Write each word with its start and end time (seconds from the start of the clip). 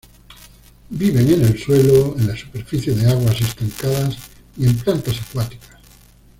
Viven 0.89 1.29
en 1.31 1.43
el 1.45 1.59
suelo, 1.59 2.15
en 2.17 2.25
la 2.25 2.35
superficie 2.35 2.95
de 2.95 3.07
aguas 3.07 3.39
estancadas 3.39 4.17
y 4.57 4.65
en 4.65 4.75
plantas 4.77 5.21
acuáticas. 5.21 5.77